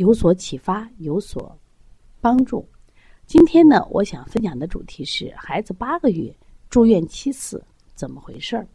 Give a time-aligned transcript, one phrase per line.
[0.00, 1.54] 有所启发、有所
[2.22, 2.66] 帮助。
[3.26, 6.34] 今天呢，我想分享的主题是孩子八个月
[6.70, 7.62] 住院七次
[7.94, 8.66] 怎么回事儿？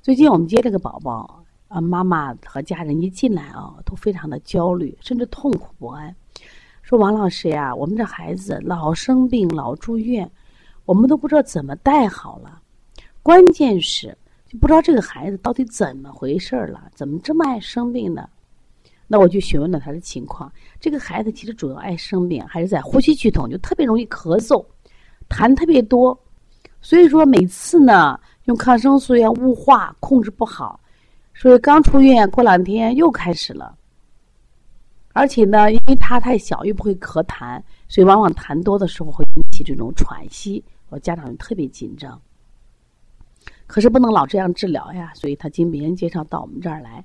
[0.00, 6.16] 最近我们接这个宝宝啊，妈妈和家人一进来啊，都非常的焦虑，甚至痛苦不安。
[6.80, 10.30] 说王老师呀，我们这孩子老生病老住院，
[10.86, 12.62] 我们都不知道怎么带好了。
[13.22, 14.16] 关键是
[14.46, 18.26] 就不知道这个孩子到底怎么回事儿了，怎么这么爱生病呢？
[19.06, 20.50] 那我就询问了他的情况。
[20.80, 24.64] 这个孩子其实主要爱生病还是在呼吸系统，就特别容易咳嗽，
[25.28, 26.18] 痰特别多。
[26.80, 30.78] 所以说每次呢用抗生素要雾化控制不好，
[31.34, 33.76] 所以刚出院过两天又开始了。
[35.12, 42.20] 而且呢，因为他太小又不会咳痰，所以往往痰多的时候会引起这种喘息，我家长就特别紧张。
[43.66, 47.04] 可是不能老这样治疗呀，所以他经别人介绍到我们这儿来。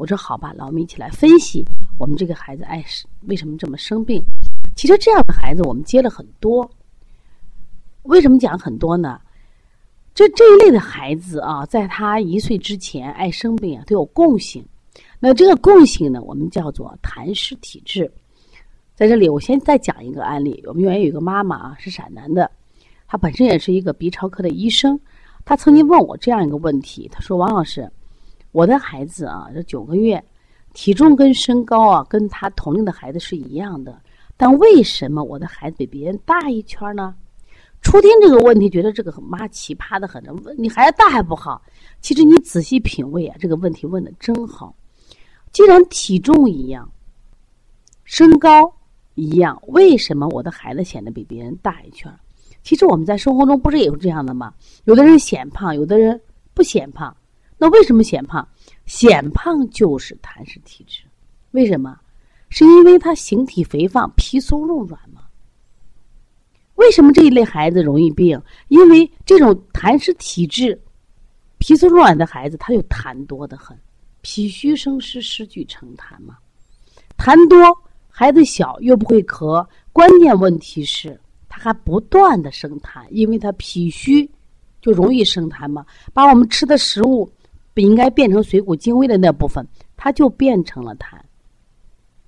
[0.00, 1.62] 我说好吧，那我们一起来分析
[1.98, 2.82] 我们这个孩子爱
[3.26, 4.24] 为什么这么生病。
[4.74, 6.68] 其实这样的孩子我们接了很多。
[8.04, 9.20] 为什么讲很多呢？
[10.14, 14.64] 这这一类的孩子啊，在他一岁之前爱生病啊，都有共性。
[15.18, 18.10] 那这个共性呢，我们叫做痰湿体质。
[18.94, 20.64] 在这里，我先再讲一个案例。
[20.66, 22.50] 我们原来有一个妈妈啊，是陕南的，
[23.06, 24.98] 她本身也是一个鼻超科的医生。
[25.44, 27.90] 她曾经问我这样一个问题：她说，王老师，
[28.52, 30.22] 我的孩子啊，这九个月，
[30.72, 34.00] 体重跟身高啊，跟他同龄的孩子是一样的，
[34.36, 37.14] 但为什么我的孩子比别人大一圈呢？
[37.82, 40.22] 初听这个问题，觉得这个很妈奇葩的很。
[40.44, 41.62] 问你孩子大还不好？
[42.02, 44.74] 其实你仔细品味啊，这个问题问的真好。
[45.50, 46.90] 既然体重一样，
[48.04, 48.70] 身高
[49.14, 52.12] 一样，为什么我的孩子显得比别人大一圈？
[52.62, 54.52] 其实我们在生活中不是也是这样的吗？
[54.84, 56.20] 有的人显胖，有的人
[56.52, 57.16] 不显胖。
[57.60, 58.48] 那为什么显胖？
[58.86, 61.02] 显胖就是痰湿体质。
[61.50, 61.94] 为什么？
[62.48, 65.20] 是因为他形体肥胖，皮松肉软吗？
[66.76, 68.40] 为什么这一类孩子容易病？
[68.68, 70.80] 因为这种痰湿体质、
[71.58, 73.78] 皮松肉软的孩子，他就痰多的很。
[74.22, 76.38] 脾虚生湿，湿聚成痰嘛。
[77.18, 77.76] 痰多，
[78.08, 84.28] 孩子小又不会咳，关键问题是他还不断的生痰，因为他脾虚
[84.80, 85.84] 就容易生痰嘛。
[86.14, 87.30] 把我们吃的食物
[87.74, 89.66] 不应该变成水谷精微的那部分，
[89.96, 91.18] 它就变成了痰。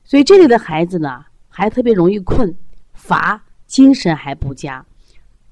[0.05, 2.55] 所以这里的孩子呢，还特别容易困
[2.93, 4.85] 乏，精神还不佳。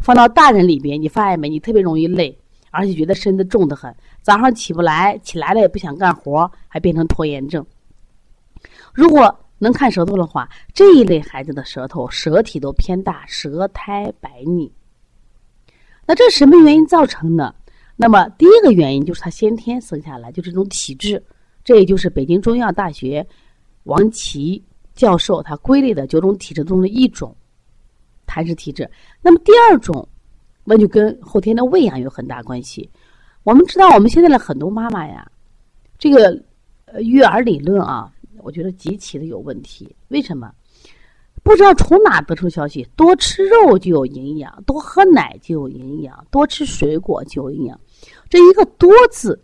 [0.01, 1.49] 放到大人里边，你发现没？
[1.49, 2.37] 你特别容易累。
[2.73, 3.93] 而且觉得身子重得很，
[4.23, 7.67] 早上起不来，起来了也不想干活，还变成拖延症。
[8.95, 14.73] 如果能看舌头的话，这一类孩子的舌头舌体都偏大，舌苔白腻。
[16.07, 17.53] 那这什么原因造成的？
[18.01, 21.23] 那么第一个原因就是他先天生下来就这种体质，
[21.63, 23.25] 这也就是北京中医药大学
[23.85, 27.37] 王琦教授他归类的九种体质中的一种
[28.27, 28.91] 痰湿体质。
[29.23, 30.09] 那么第二种。
[30.63, 32.89] 那就跟后天的喂养有很大关系。
[33.43, 35.29] 我们知道，我们现在的很多妈妈呀，
[35.99, 36.41] 这个
[37.01, 39.97] 育儿理论啊，我觉得极其的有问题。
[40.09, 40.53] 为什么？
[41.43, 47.81] 不知道从哪得出消息，多吃肉就有营养，多喝奶就有营养，多吃水果就有营养。
[48.29, 49.43] 这一个“多”字，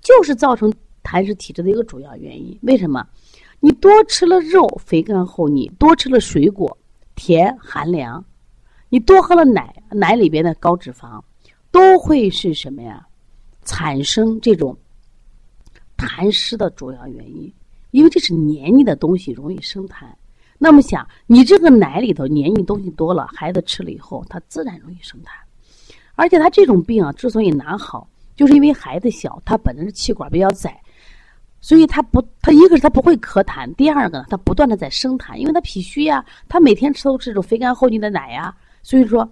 [0.00, 0.72] 就是造成
[1.02, 2.58] 痰湿体质的一个主要原因。
[2.62, 3.06] 为什么？
[3.60, 6.76] 你多吃了肉，肥甘厚腻；多吃了水果，
[7.14, 8.24] 甜寒凉。
[8.90, 11.22] 你多喝了奶，奶里边的高脂肪，
[11.70, 13.06] 都会是什么呀？
[13.64, 14.76] 产生这种
[15.96, 17.50] 痰湿的主要原因，
[17.90, 20.04] 因为这是黏腻的东西，容易生痰。
[20.58, 25.28] 那么想，你这个奶里头黏腻东西多了，孩子吃了以后，他自然容易生痰。
[26.14, 30.80] 而且他这种病啊，之所以难好，就是因为孩子小，他本身是气管比较窄，
[31.60, 38.54] 所以他不，他一个是他不会咳痰，第二个呢，他不断的在生痰，因为他脾虚呀，他每天吃都是这种肥甘厚腻的奶呀。
[38.82, 39.28] 所以说，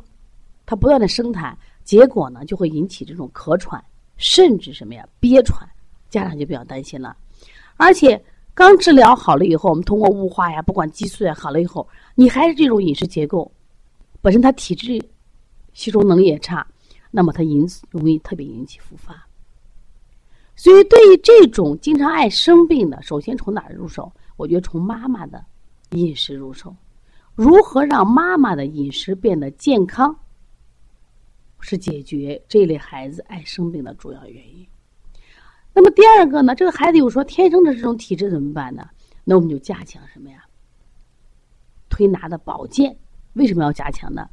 [0.65, 3.83] 他不断的生痰，结果呢就会引起这种咳喘，
[4.17, 5.69] 甚至什么呀憋喘，
[6.09, 7.17] 家长就比较担心了。
[7.77, 8.21] 而且
[8.55, 13.51] 刚治疗好了以后，我们通过雾化呀，不管激素呀好了以后，你还是这种饮食结构，
[14.21, 14.99] 本身他体质
[15.73, 16.67] 吸收能力也差，
[17.11, 19.27] 那么它引容易特别引起复发。
[20.55, 24.13] 所以对于这种经常爱生病的，首先从哪儿入手？
[24.37, 25.45] 我觉得从妈妈的
[25.91, 26.75] 饮食入手。
[27.35, 30.15] 如何让妈妈的饮食变得健康，
[31.61, 34.67] 是解决这类孩子爱生病的主要原因。
[35.73, 36.55] 那么第二个呢？
[36.55, 38.87] 这个孩子有说天生的这种体质怎么办呢？
[39.25, 40.45] 那我们就加强什么呀？
[41.89, 42.95] 推拿的保健。
[43.33, 44.29] 为什么要加强呢？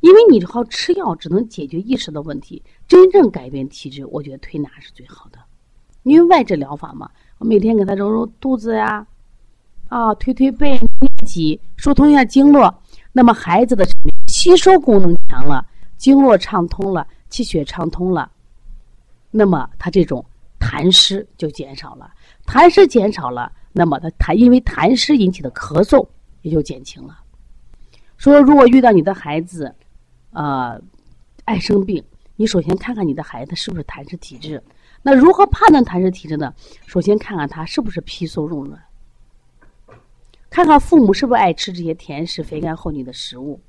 [0.00, 5.38] 因为你靠吃药只能解决一时的问题，真正改变体质，我觉得推拿是最好的。
[6.04, 9.06] 因为外治疗法嘛，我每天给他揉揉肚子呀。
[9.88, 13.86] 啊，推推背、捏脊、疏通一下经络，那么孩子的
[14.26, 15.66] 吸收功能强了，
[15.96, 18.30] 经络畅通了，气血畅通了，
[19.30, 20.22] 那么他这种
[20.60, 22.12] 痰湿就减少了，
[22.44, 26.06] 痰湿减少了，那么他痰因为痰湿引起的咳嗽
[26.42, 27.18] 也就减轻了。
[28.18, 29.74] 说如果遇到你的孩子，
[30.30, 30.80] 呃，
[31.44, 32.02] 爱生病，
[32.36, 34.62] 你首先看看你的孩子是不是痰湿体质。
[35.02, 36.52] 那如何判断痰湿体质呢？
[36.86, 38.80] 首先看看他是不是皮松肉软。
[40.50, 43.60] 看看父母是不是爱吃这些甜食、肥甘厚腻的食物。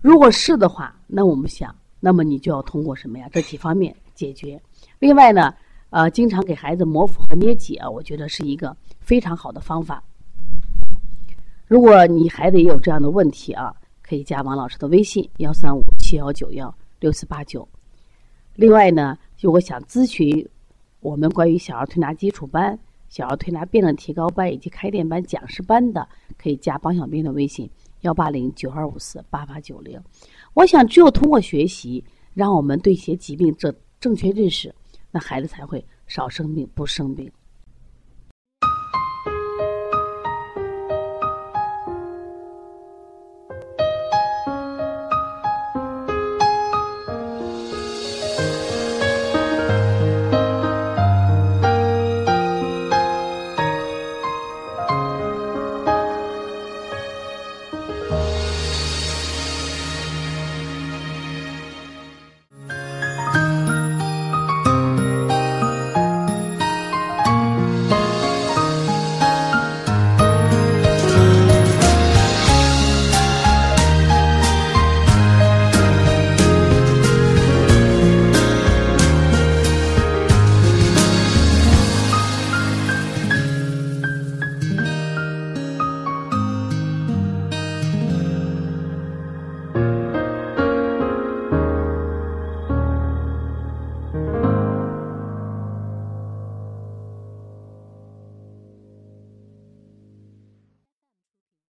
[0.00, 3.28] 如果是的话，那我们想，那么你就要通过什么呀？
[3.32, 4.60] 这几方面解决。
[4.98, 5.54] 另外呢，
[5.90, 10.02] 呃，经常给孩子摩腹和捏脊啊，我觉得是一个非常好的方法。
[11.66, 13.74] 如果你孩子也有这样的问题啊，
[14.06, 17.66] 可以加王老师的微信：幺三五七幺九幺六四八九。
[18.54, 20.46] 另外呢，如果想咨询
[21.00, 22.78] 我们关于小儿推拿基础班。
[23.10, 27.70] 小儿推拿辩证提高班以及开店班讲师班的，可以加帮小兵的微信：
[28.00, 30.00] 幺八零九二五四八八九零。
[30.52, 32.02] 我想，只有通过学习，
[32.32, 34.74] 让我们对一些疾病正正确认识，
[35.12, 37.30] 那孩子才会少生病，不生病。